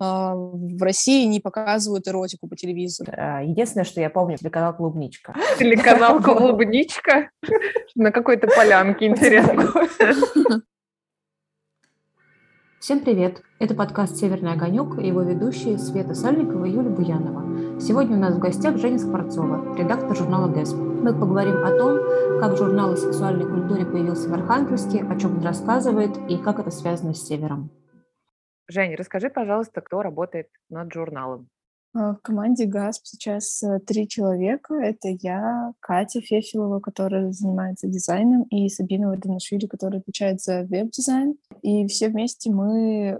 [0.00, 3.12] а, в России не показывают эротику по телевизору.
[3.12, 5.34] Единственное, что я помню, телеканал «Клубничка».
[5.58, 7.30] Телеканал «Клубничка»?
[7.94, 9.70] На какой-то полянке, интересно.
[12.80, 13.42] Всем привет!
[13.58, 17.78] Это подкаст «Северный огонек» и его ведущие Света Сальникова и Юлия Буянова.
[17.78, 20.76] Сегодня у нас в гостях Женя Скворцова, редактор журнала «ГЭСП».
[20.76, 25.44] Мы поговорим о том, как журнал о сексуальной культуре появился в Архангельске, о чем он
[25.44, 27.70] рассказывает и как это связано с Севером.
[28.70, 31.48] Женя, расскажи, пожалуйста, кто работает над журналом?
[31.92, 34.74] А, в команде Gasp сейчас э, три человека.
[34.74, 41.34] Это я, Катя Фефилова, которая занимается дизайном, и Сабина Варданашвили, которая отвечает за веб-дизайн.
[41.62, 43.18] И все вместе мы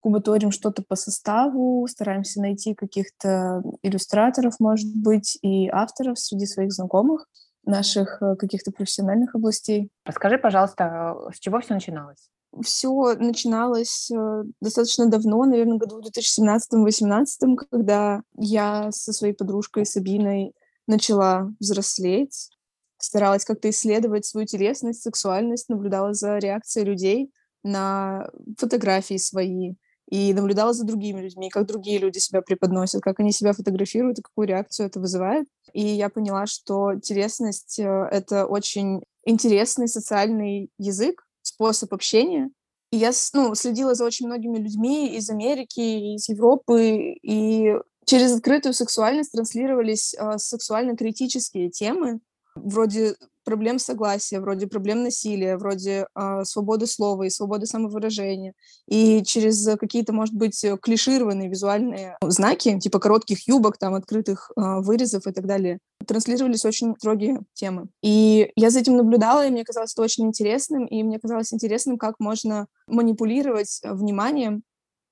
[0.00, 7.28] кубаторим что-то по составу, стараемся найти каких-то иллюстраторов, может быть, и авторов среди своих знакомых
[7.64, 9.90] наших э, каких-то профессиональных областей.
[10.04, 12.28] Расскажи, пожалуйста, с чего все начиналось?
[12.62, 20.54] Все начиналось э, достаточно давно, наверное, году в 2017-2018, когда я со своей подружкой Сабиной
[20.86, 22.50] начала взрослеть,
[22.98, 27.30] старалась как-то исследовать свою телесность, сексуальность, наблюдала за реакцией людей
[27.62, 29.74] на фотографии свои
[30.10, 34.22] и наблюдала за другими людьми, как другие люди себя преподносят, как они себя фотографируют и
[34.22, 35.46] какую реакцию это вызывает.
[35.74, 42.50] И я поняла, что телесность э,— это очень интересный социальный язык, способ общения.
[42.90, 47.74] И я ну, следила за очень многими людьми из Америки, из Европы, и
[48.06, 52.20] через открытую сексуальность транслировались э, сексуально-критические темы,
[52.64, 53.14] вроде
[53.48, 58.52] проблем согласия, вроде проблем насилия, вроде э, свободы слова и свободы самовыражения.
[58.86, 65.26] И через какие-то, может быть, клишированные визуальные знаки, типа коротких юбок, там, открытых э, вырезов
[65.26, 67.86] и так далее, транслировались очень строгие темы.
[68.02, 71.96] И я за этим наблюдала, и мне казалось это очень интересным, и мне казалось интересным,
[71.96, 74.62] как можно манипулировать вниманием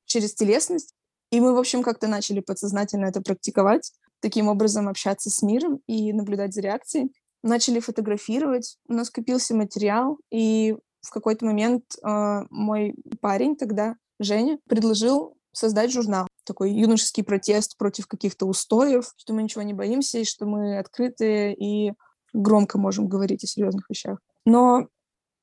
[0.04, 0.92] через телесность.
[1.30, 6.12] И мы, в общем, как-то начали подсознательно это практиковать, таким образом общаться с миром и
[6.12, 7.12] наблюдать за реакцией
[7.46, 14.58] начали фотографировать, у нас копился материал, и в какой-то момент э, мой парень тогда, Женя,
[14.68, 16.26] предложил создать журнал.
[16.44, 21.54] Такой юношеский протест против каких-то устоев, что мы ничего не боимся, и что мы открытые
[21.54, 21.92] и
[22.32, 24.18] громко можем говорить о серьезных вещах.
[24.44, 24.88] Но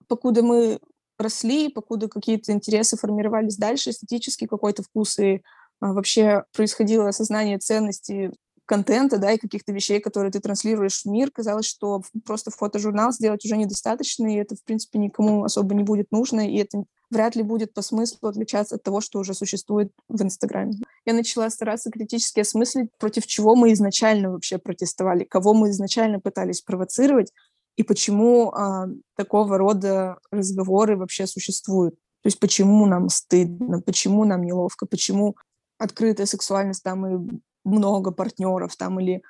[0.07, 0.79] покуда мы
[1.17, 5.41] росли, покуда какие-то интересы формировались дальше, эстетический какой-то вкус и
[5.79, 8.31] а, вообще происходило осознание ценности
[8.65, 13.43] контента, да, и каких-то вещей, которые ты транслируешь в мир, казалось, что просто фотожурнал сделать
[13.45, 17.43] уже недостаточно, и это, в принципе, никому особо не будет нужно, и это вряд ли
[17.43, 20.73] будет по смыслу отличаться от того, что уже существует в Инстаграме.
[21.05, 26.61] Я начала стараться критически осмыслить, против чего мы изначально вообще протестовали, кого мы изначально пытались
[26.61, 27.31] провоцировать,
[27.75, 31.95] и почему а, такого рода разговоры вообще существуют.
[32.21, 35.35] То есть почему нам стыдно, почему нам неловко, почему
[35.77, 39.21] открытая сексуальность там и много партнеров там или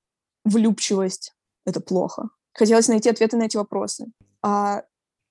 [0.46, 1.34] влюбчивость—
[1.66, 2.30] это плохо.
[2.54, 4.08] Хотелось найти ответы на эти вопросы.
[4.42, 4.84] А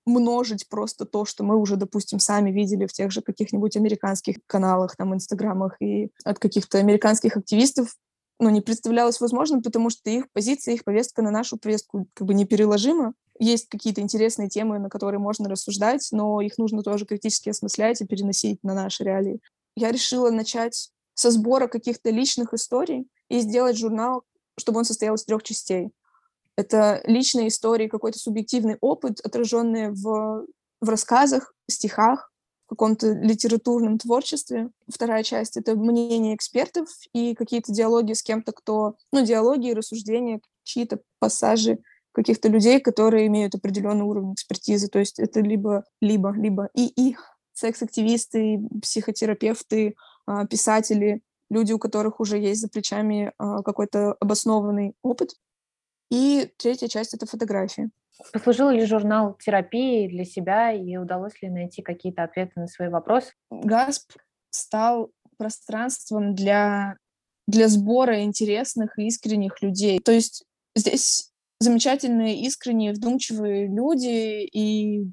[0.04, 4.96] множить просто то, что мы уже, допустим, сами видели в тех же каких-нибудь американских каналах,
[4.96, 7.94] там, инстаграмах и от каких-то американских активистов,
[8.40, 12.34] ну, не представлялось возможным, потому что их позиция, их повестка на нашу повестку как бы
[12.34, 13.14] непереложима.
[13.38, 18.06] Есть какие-то интересные темы, на которые можно рассуждать, но их нужно тоже критически осмыслять и
[18.06, 19.40] переносить на наши реалии.
[19.76, 24.24] Я решила начать со сбора каких-то личных историй и сделать журнал,
[24.58, 25.90] чтобы он состоял из трех частей.
[26.56, 30.46] Это личные истории, какой-то субъективный опыт, отраженный в,
[30.80, 32.30] в рассказах, стихах,
[32.66, 34.70] в каком-то литературном творчестве.
[34.88, 38.96] Вторая часть— это мнение экспертов и какие-то диалоги с кем-то, кто...
[39.12, 41.78] Ну, диалоги, рассуждения, чьи-то пассажи
[42.12, 44.88] каких-то людей, которые имеют определенный уровень экспертизы.
[44.88, 49.94] То есть это либо, либо, либо и их секс-активисты, психотерапевты,
[50.48, 55.34] писатели, люди, у которых уже есть за плечами а, какой-то обоснованный опыт.
[56.10, 57.90] И третья часть— это фотографии.
[58.32, 63.32] Послужил ли журнал терапией для себя и удалось ли найти какие-то ответы на свои вопросы?
[63.50, 64.12] ГАСП
[64.50, 66.96] стал пространством для,
[67.46, 69.98] для сбора интересных и искренних людей.
[69.98, 70.44] То есть
[70.76, 75.06] здесь замечательные, искренние, вдумчивые люди, и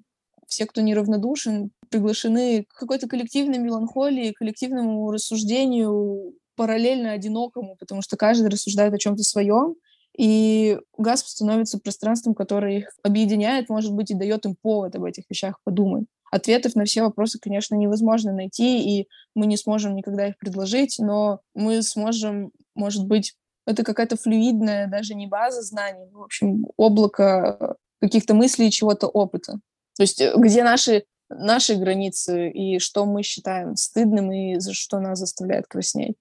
[0.50, 8.50] все, кто неравнодушен, приглашены к какой-то коллективной меланхолии, коллективному рассуждению, параллельно одинокому, потому что каждый
[8.50, 9.76] рассуждает о чем-то своем,
[10.18, 15.24] и ГАСП становится пространством, которое их объединяет, может быть, и дает им повод об этих
[15.30, 16.06] вещах подумать.
[16.32, 21.40] Ответов на все вопросы, конечно, невозможно найти, и мы не сможем никогда их предложить, но
[21.56, 23.36] мы сможем, может быть,
[23.66, 29.60] это какая-то флюидная, даже не база знаний, в общем, облако каких-то мыслей чего-то опыта.
[29.96, 35.00] То есть э, где наши наши границы и что мы считаем стыдным и за что
[35.00, 36.18] нас заставляет краснеть.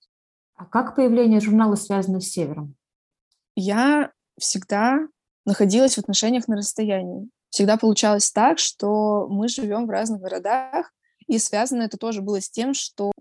[0.55, 2.76] А как появление журнала связано с Севером?
[3.56, 4.99] Я всегда
[5.47, 7.29] находилась в отношениях на расстоянии.
[7.50, 10.93] Всегда получалось так, что мы живем в разных городах,
[11.26, 13.12] и связано это тоже было с тем, что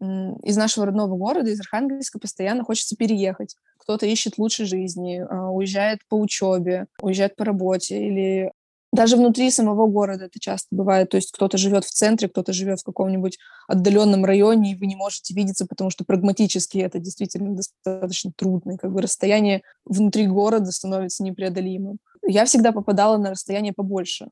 [0.43, 3.55] из нашего родного города, из Архангельска, постоянно хочется переехать.
[3.77, 8.51] Кто-то ищет лучшей жизни, а, уезжает по учебе, уезжает по работе или
[8.93, 11.09] даже внутри самого города это часто бывает.
[11.09, 13.37] То есть кто-то живет в центре, кто-то живет в каком-нибудь
[13.67, 18.73] отдаленном районе, и вы не можете видеться, потому что прагматически это действительно достаточно трудно.
[18.73, 21.99] И как бы расстояние внутри города становится непреодолимым.
[22.25, 24.29] Я всегда попадала на расстояние побольше.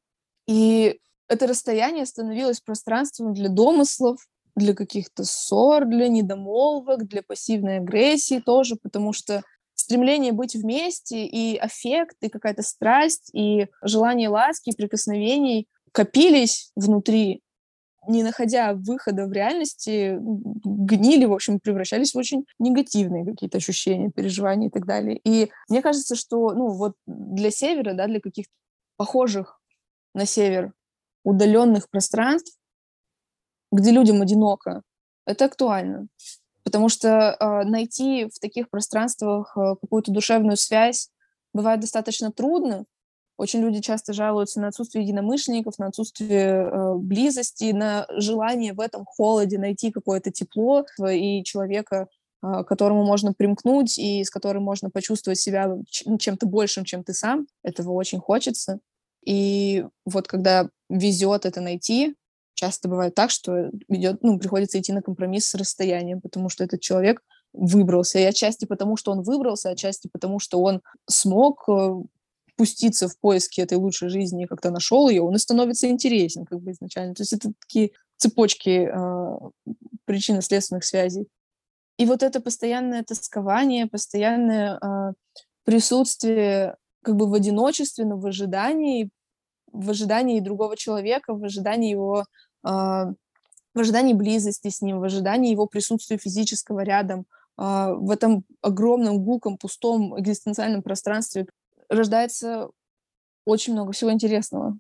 [0.47, 4.19] И это расстояние становилось пространством для домыслов,
[4.55, 9.43] для каких-то ссор, для недомолвок, для пассивной агрессии тоже, потому что
[9.75, 17.41] стремление быть вместе и аффект, и какая-то страсть, и желание ласки, и прикосновений копились внутри,
[18.07, 24.67] не находя выхода в реальности, гнили, в общем, превращались в очень негативные какие-то ощущения, переживания
[24.69, 25.19] и так далее.
[25.23, 28.51] И мне кажется, что, ну, вот для севера, да, для каких-то
[28.97, 29.59] похожих
[30.13, 30.73] на север
[31.23, 32.57] удаленных пространств,
[33.71, 34.83] где людям одиноко,
[35.25, 36.07] это актуально.
[36.65, 41.09] Потому что э, найти в таких пространствах э, какую-то душевную связь
[41.53, 42.85] бывает достаточно трудно.
[43.37, 49.05] Очень люди часто жалуются на отсутствие единомышленников, на отсутствие э, близости, на желание в этом
[49.05, 52.07] холоде найти какое-то тепло и человека,
[52.41, 57.45] э, которому можно примкнуть и с которым можно почувствовать себя чем-то большим, чем ты сам.
[57.61, 58.79] Этого очень хочется.
[59.23, 62.15] И вот когда везет это найти,
[62.55, 66.81] часто бывает так, что идет, ну, приходится идти на компромисс с расстоянием, потому что этот
[66.81, 67.21] человек
[67.53, 68.19] выбрался.
[68.19, 71.93] И отчасти потому, что он выбрался, отчасти потому, что он смог э,
[72.55, 76.61] пуститься в поиски этой лучшей жизни и как-то нашел ее, он и становится интересен как
[76.61, 77.13] бы изначально.
[77.13, 79.37] То есть это такие цепочки э,
[80.05, 81.27] причинно-следственных связей.
[81.97, 85.13] И вот это постоянное тоскование, постоянное э,
[85.63, 89.09] присутствие как бы в одиночестве, но в ожидании,
[89.71, 92.25] в ожидании другого человека, в ожидании его,
[93.75, 97.25] в ожидании близости с ним, в ожидании его присутствия физического рядом,
[97.57, 101.47] э, в этом огромном гулком, пустом экзистенциальном пространстве
[101.89, 102.69] рождается
[103.45, 104.77] очень много всего интересного.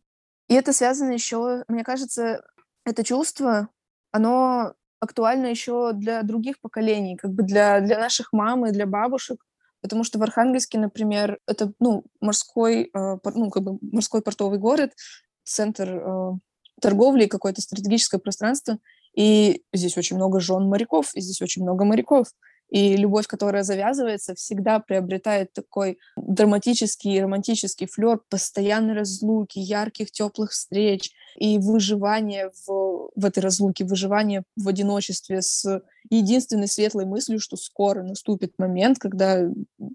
[0.47, 2.43] И это связано еще, мне кажется,
[2.85, 3.67] это чувство,
[4.11, 9.43] оно актуально еще для других поколений, как бы для, для наших мам и для бабушек,
[9.81, 14.93] потому что в Архангельске, например, это ну, морской, э, ну, как бы морской портовый город,
[15.43, 16.39] центр
[16.85, 18.77] торговли, какое-то стратегическое пространство,
[19.15, 22.27] и здесь очень много жен моряков, и здесь очень много моряков.
[22.69, 30.51] И любовь, которая завязывается, всегда приобретает такой драматический и романтический флер постоянной разлуки, ярких, теплых
[30.51, 37.57] встреч и выживание в, в этой разлуке, выживание в одиночестве с единственной светлой мыслью, что
[37.57, 39.41] скоро наступит момент, когда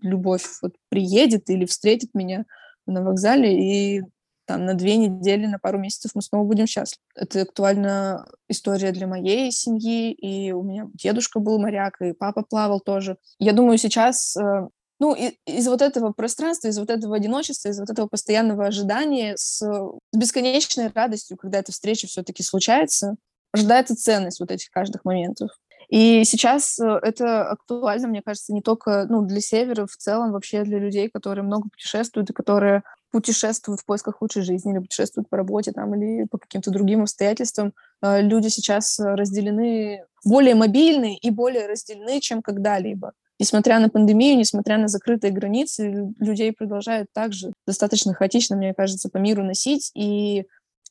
[0.03, 2.47] любовь вот приедет или встретит меня
[2.87, 4.03] на вокзале, и
[4.51, 7.05] там на две недели, на пару месяцев мы снова будем счастливы.
[7.15, 12.81] Это актуальна история для моей семьи, и у меня дедушка был моряк, и папа плавал
[12.81, 13.17] тоже.
[13.39, 14.67] Я думаю, сейчас э,
[14.99, 15.15] ну,
[15.47, 20.17] из вот этого пространства, из вот этого одиночества, из вот этого постоянного ожидания с, с
[20.17, 23.15] бесконечной радостью, когда эта встреча все-таки случается,
[23.53, 25.51] рождается ценность вот этих каждых моментов.
[25.91, 30.65] И сейчас э, это актуально, мне кажется, не только ну, для Севера, в целом вообще
[30.65, 35.37] для людей, которые много путешествуют и которые путешествуют в поисках лучшей жизни или путешествуют по
[35.37, 37.73] работе там, или по каким-то другим обстоятельствам.
[38.03, 43.13] Э, люди сейчас разделены, более мобильны и более разделены, чем когда-либо.
[43.41, 49.17] Несмотря на пандемию, несмотря на закрытые границы, людей продолжают также достаточно хаотично, мне кажется, по
[49.17, 49.91] миру носить.
[49.95, 50.45] И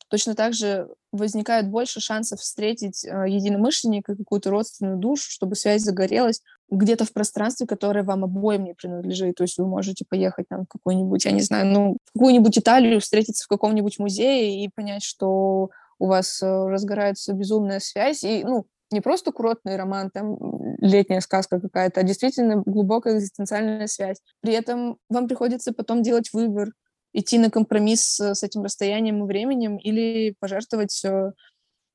[0.09, 6.41] точно так же возникает больше шансов встретить э, единомышленника, какую-то родственную душу, чтобы связь загорелась
[6.69, 9.35] где-то в пространстве, которое вам обоим не принадлежит.
[9.35, 12.99] То есть вы можете поехать там в какую-нибудь, я не знаю, ну, в какую-нибудь Италию,
[12.99, 18.23] встретиться в каком-нибудь музее и понять, что у вас э, разгорается безумная связь.
[18.23, 20.37] И, ну, не просто курортный роман, там,
[20.79, 24.17] летняя сказка какая-то, а действительно глубокая экзистенциальная связь.
[24.41, 26.71] При этом вам приходится потом делать выбор,
[27.13, 31.03] идти на компромисс с этим расстоянием и временем или пожертвовать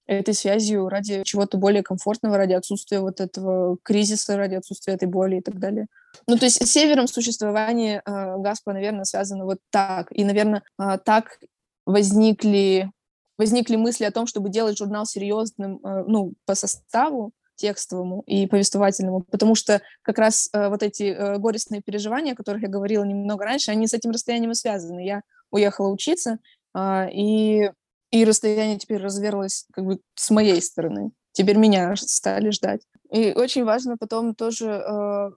[0.06, 5.37] этой связью ради чего-то более комфортного, ради отсутствия вот этого кризиса, ради отсутствия этой боли
[5.37, 5.87] и так далее.
[6.26, 10.09] Ну, то есть с севером существование э, Гаспа, наверное, связано вот так.
[10.11, 11.38] И, наверное, э, так
[11.87, 12.90] возникли,
[13.38, 19.20] возникли мысли о том, чтобы делать журнал серьезным, э, ну, по составу, текстовому и повествовательному,
[19.30, 23.44] потому что как раз э, вот эти э, горестные переживания, о которых я говорила немного
[23.44, 25.04] раньше, они с этим расстоянием и связаны.
[25.04, 26.38] Я уехала учиться,
[26.75, 27.70] э, и
[28.11, 31.11] И расстояние теперь разверлось как бы с моей стороны.
[31.32, 32.82] Теперь меня стали ждать.
[33.11, 35.30] И очень важно потом тоже э,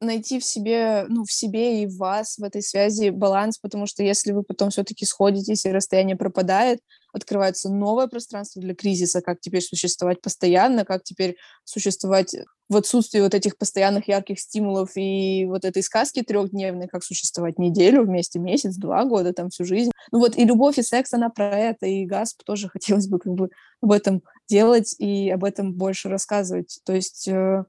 [0.00, 4.02] найти в себе, ну, в себе и в вас в этой связи баланс, потому что
[4.02, 6.80] если вы потом все-таки сходитесь и расстояние пропадает,
[7.12, 12.36] открывается новое пространство для кризиса, как теперь существовать постоянно, как теперь существовать
[12.68, 18.04] в отсутствии вот этих постоянных ярких стимулов и вот этой сказки трехдневной, как существовать неделю
[18.04, 19.92] вместе, месяц, два года, там всю жизнь.
[20.12, 23.32] Ну вот и любовь, и секс, она про это, и Гасп тоже хотелось бы как
[23.32, 23.50] бы
[23.80, 26.80] об этом делать и об этом больше рассказывать.
[26.84, 27.64] То есть э,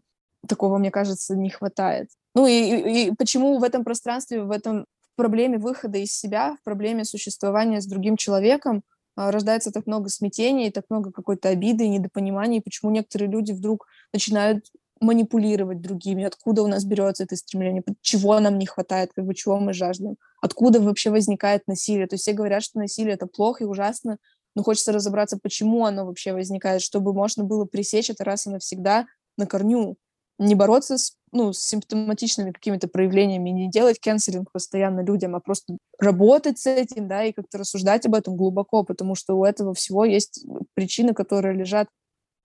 [0.47, 2.09] такого, мне кажется, не хватает.
[2.35, 6.63] Ну и, и, и почему в этом пространстве, в этом проблеме выхода из себя, в
[6.63, 8.83] проблеме существования с другим человеком
[9.15, 13.87] а, рождается так много смятений, так много какой-то обиды и недопонимания, почему некоторые люди вдруг
[14.13, 14.65] начинают
[14.99, 19.59] манипулировать другими, откуда у нас берется это стремление, чего нам не хватает, как бы чего
[19.59, 22.07] мы жаждем, откуда вообще возникает насилие.
[22.07, 24.17] То есть все говорят, что насилие это плохо и ужасно,
[24.55, 29.05] но хочется разобраться, почему оно вообще возникает, чтобы можно было пресечь это раз и навсегда
[29.37, 29.97] на корню
[30.39, 35.77] не бороться с, ну, с симптоматичными какими-то проявлениями, не делать кэнселинг постоянно людям, а просто
[35.99, 40.05] работать с этим, да, и как-то рассуждать об этом глубоко, потому что у этого всего
[40.05, 41.87] есть причины, которые лежат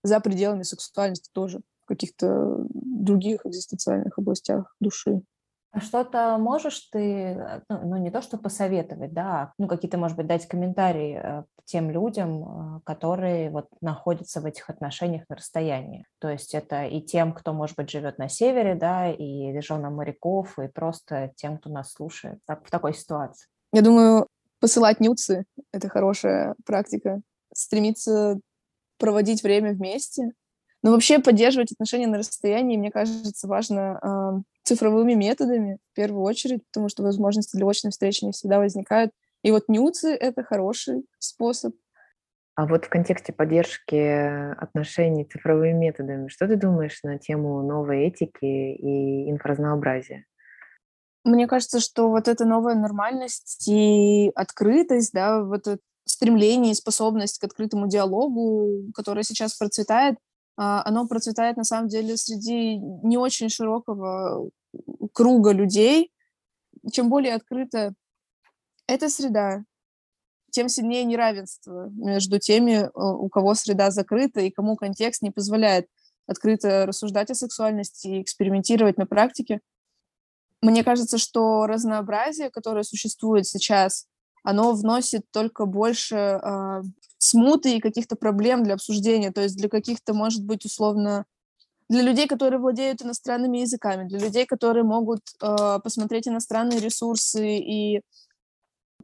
[0.05, 5.23] за пределами сексуальности тоже, в каких-то других экзистенциальных областях души.
[5.73, 9.97] А что-то можешь ты, э, ну, ну не то что посоветовать, да, а, ну какие-то,
[9.97, 15.37] может быть, дать комментарии э, тем людям, э, которые вот находятся в этих отношениях на
[15.37, 16.07] расстоянии.
[16.19, 20.59] То есть это и тем, кто, может быть, живет на севере, да, и женам моряков,
[20.59, 23.49] и просто тем, кто нас слушает так, в такой ситуации.
[23.73, 24.26] Я думаю,
[24.61, 27.23] посылать нюцы— это хорошая практика.
[27.55, 28.38] Стремиться
[28.99, 30.33] проводить время вместе.
[30.83, 36.89] Но вообще поддерживать отношения на расстоянии, мне кажется, важно цифровыми методами в первую очередь, потому
[36.89, 39.12] что возможности для очной встречи не всегда возникают.
[39.43, 41.75] И вот нюцы— это хороший способ.
[42.55, 43.97] А вот в контексте поддержки
[44.57, 50.27] отношений цифровыми методами, что ты думаешь на тему новой этики и инфоразнообразия?
[51.25, 57.39] Мне кажется, что вот эта новая нормальность и открытость, да, вот это стремление и способность
[57.39, 60.17] к открытому диалогу, которая сейчас процветает,
[60.57, 64.51] оно процветает на самом деле среди не очень широкого
[65.13, 66.13] круга людей.
[66.91, 67.95] Чем более открыта
[68.87, 69.65] эта среда,
[70.51, 75.87] тем сильнее неравенство между теми, у кого среда закрыта и кому контекст не позволяет
[76.27, 79.61] открыто рассуждать о сексуальности и экспериментировать на практике.
[80.61, 84.07] Мне кажется, что разнообразие, которое существует сейчас,
[84.45, 86.83] оно вносит только больше э,
[87.23, 91.25] смуты и каких-то проблем для обсуждения, то есть для каких-то, может быть, условно,
[91.88, 98.00] для людей, которые владеют иностранными языками, для людей, которые могут э, посмотреть иностранные ресурсы и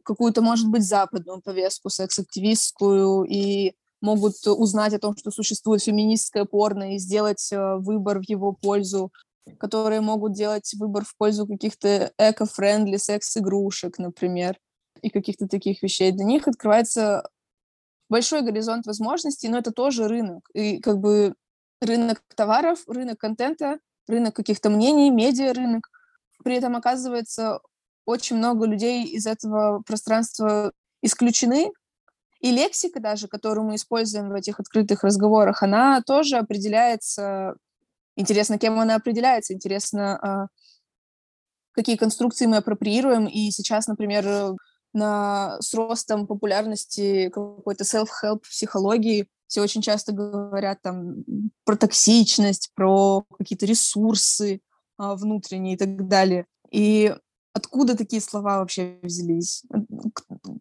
[0.03, 6.95] какую-то, может быть, западную повестку секс-активистскую и могут узнать о том, что существует феминистское порно
[6.95, 9.13] и сделать э, выбор в его пользу,
[9.59, 14.57] которые могут делать выбор в пользу каких-то эко-френдли секс-игрушек, например
[15.01, 17.23] и каких-то таких вещей, для них открывается
[18.09, 20.49] большой горизонт возможностей, но это тоже рынок.
[20.53, 21.35] И как бы
[21.81, 25.89] рынок товаров, рынок контента, рынок каких-то мнений, медиа рынок.
[26.43, 27.59] При этом оказывается
[28.05, 31.71] очень много людей из этого пространства исключены,
[32.39, 37.55] и лексика даже, которую мы используем в этих открытых разговорах, она тоже определяется...
[38.15, 40.47] Интересно, кем она определяется, интересно, а,
[41.71, 43.27] какие конструкции мы апроприируем.
[43.27, 44.55] И сейчас, например,
[44.93, 51.23] на, с ростом популярности какой-то self-help психологии все очень часто говорят там
[51.65, 54.61] про токсичность, про какие-то ресурсы
[54.97, 56.45] а, внутренние и так далее.
[56.71, 57.15] И
[57.53, 59.63] откуда такие слова вообще взялись?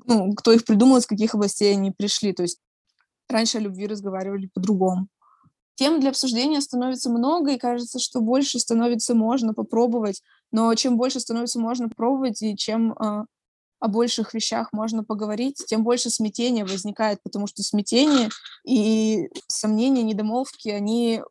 [0.06, 2.32] Ну, кто их придумал, из каких областей они пришли?
[2.32, 2.60] То есть
[3.28, 5.08] раньше о любви разговаривали по-другому.
[5.74, 10.22] Тем для обсуждения становится много, и кажется, что больше становится можно попробовать.
[10.50, 13.26] Но чем больше становится можно пробовать, и чем а,
[13.80, 18.28] о больших вещах можно поговорить, тем больше смятения возникает, потому что смятение
[18.64, 21.22] и сомнения, недомолвки, они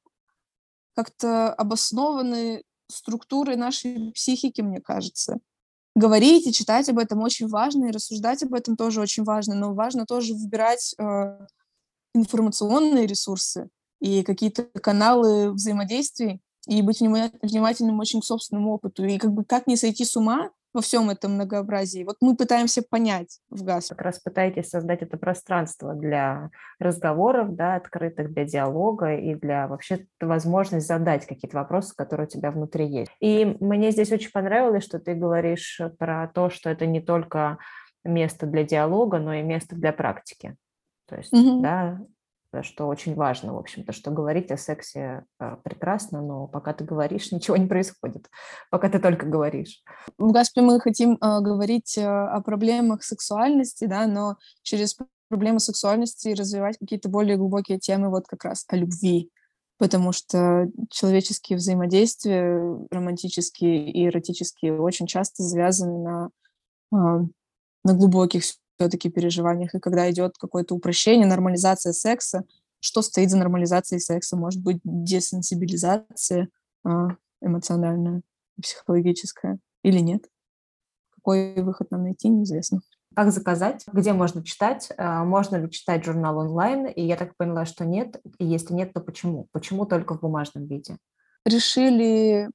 [0.95, 5.39] как-то обоснованы структурой нашей психики, мне кажется.
[5.95, 9.73] Говорить и читать об этом очень важно, и рассуждать об этом тоже очень важно, но
[9.73, 11.47] важно тоже выбирать э,
[12.13, 19.05] информационные ресурсы и какие-то каналы взаимодействий, и быть внимательным очень к собственному опыту.
[19.05, 22.03] И как бы как не сойти с ума во всем этом многообразии.
[22.03, 23.87] Вот мы пытаемся понять в ГАЗ.
[23.89, 30.05] Как раз пытаетесь создать это пространство для разговоров, да, открытых для диалога и для вообще
[30.21, 33.09] возможность задать какие-то вопросы, которые у тебя внутри есть.
[33.19, 37.57] И мне здесь очень понравилось, что ты говоришь про то, что это не только
[38.03, 40.55] место для диалога, но и место для практики.
[41.09, 41.61] То есть, mm-hmm.
[41.61, 41.99] да,
[42.61, 47.31] что очень важно, в общем-то, что говорить о сексе э, прекрасно, но пока ты говоришь,
[47.31, 48.29] ничего не происходит,
[48.69, 49.83] пока ты только говоришь.
[50.17, 54.97] В Гаспе мы хотим э, говорить э, о проблемах сексуальности, да, но через
[55.29, 59.29] проблемы сексуальности развивать какие-то более глубокие темы, вот как раз о любви,
[59.77, 66.29] потому что человеческие взаимодействия, романтические и эротические, очень часто завязаны
[66.91, 67.29] на,
[67.83, 68.43] на глубоких
[68.77, 69.75] все-таки переживаниях.
[69.75, 72.43] И когда идет какое-то упрощение, нормализация секса,
[72.79, 74.37] что стоит за нормализацией секса?
[74.37, 76.49] Может быть, десенсибилизация
[76.83, 77.09] а,
[77.41, 78.21] эмоциональная,
[78.61, 80.29] психологическая или нет?
[81.09, 82.81] Какой выход нам найти, неизвестно.
[83.15, 83.83] Как заказать?
[83.91, 84.91] Где можно читать?
[84.97, 86.85] А, можно ли читать журнал онлайн?
[86.85, 88.21] И я так поняла, что нет.
[88.37, 89.47] И если нет, то почему?
[89.51, 90.97] Почему только в бумажном виде?
[91.45, 92.49] Решили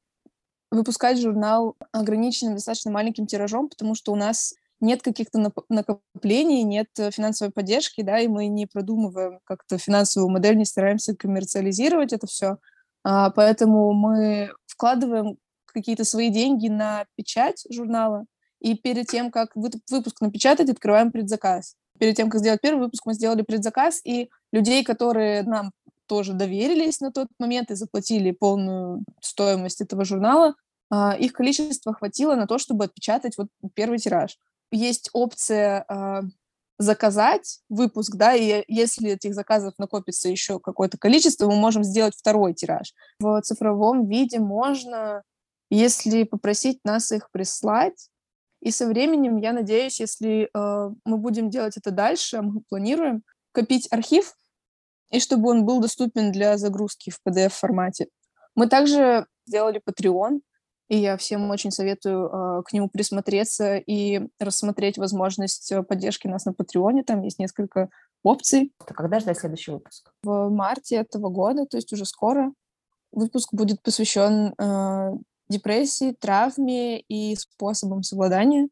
[0.71, 7.11] выпускать журнал ограниченным достаточно маленьким тиражом, потому что у нас нет каких-то накоплений, нет э,
[7.11, 12.59] финансовой поддержки, да, и мы не продумываем как-то финансовую модель, не стараемся коммерциализировать это все.
[13.05, 18.27] А, поэтому мы вкладываем какие-то свои деньги на печать журнала,
[18.61, 21.77] и перед тем, как выпуск напечатать, открываем предзаказ.
[21.99, 25.73] Перед тем, как сделать первый выпуск, мы сделали предзаказ, и людей, которые нам
[26.07, 30.55] тоже доверились на тот момент и заплатили полную стоимость этого журнала,
[30.91, 34.37] а, их количество хватило на то, чтобы отпечатать вот первый тираж
[34.73, 36.23] есть опция э,
[36.79, 42.55] заказать выпуск, да, и если этих заказов накопится еще какое-то количество, мы можем сделать второй
[42.55, 42.93] тираж.
[43.21, 45.23] В цифровом виде можно,
[45.71, 48.09] если попросить нас их прислать,
[48.61, 53.89] и со временем, я надеюсь, если э, мы будем делать это дальше, мы планируем копить
[53.91, 54.35] архив,
[55.11, 58.07] и чтобы он был доступен для загрузки в PDF-формате.
[58.55, 60.41] Мы также сделали Patreon,
[60.93, 66.45] и я всем очень советую э, к нему присмотреться и рассмотреть возможность э, поддержки нас
[66.45, 67.03] на Патреоне.
[67.03, 67.89] Там есть несколько
[68.23, 68.75] опций.
[68.87, 70.13] А когда ждать следующий выпуск?
[70.23, 72.53] В марте этого года, то есть уже скоро.
[73.11, 75.13] Выпуск будет посвящен э,
[75.49, 78.69] депрессии, травме и способам совладания.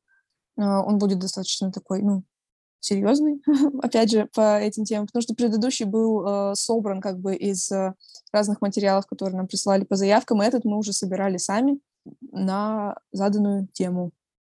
[0.58, 2.24] Э, он будет достаточно такой, ну,
[2.80, 3.40] серьезный,
[3.82, 7.94] опять же, по этим темам, потому что предыдущий был э, собран как бы из э,
[8.30, 11.80] разных материалов, которые нам прислали по заявкам, и этот мы уже собирали сами
[12.32, 14.12] на заданную тему,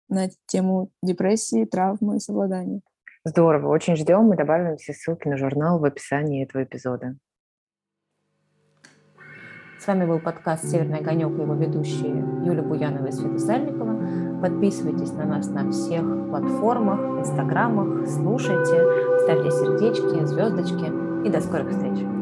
[0.08, 2.80] на тему депрессии, травмы и совладания.
[3.24, 4.24] Здорово, очень ждем.
[4.24, 7.16] Мы добавим все ссылки на журнал в описании этого эпизода.
[9.80, 14.40] С вами был подкаст «Северный огонек» и его ведущие Юля Буянова и Света Сальникова.
[14.40, 22.15] Подписывайтесь на нас на всех платформах, инстаграмах, слушайте, ставьте сердечки, звездочки и до скорых встреч!